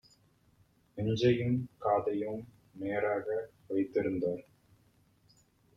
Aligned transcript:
நெஞ்சையும் 0.97 1.59
காதையும் 1.77 2.41
நேராக 2.73 3.27
வைத்திருந்தார்: 3.67 4.43